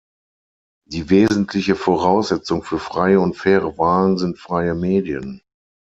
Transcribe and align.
Die 0.87 1.11
wesentliche 1.11 1.75
Voraussetzung 1.75 2.63
für 2.63 2.79
freie 2.79 3.19
und 3.19 3.35
faire 3.35 3.77
Wahlen 3.77 4.17
sind 4.17 4.39
freie 4.39 4.73
Medien. 4.73 5.43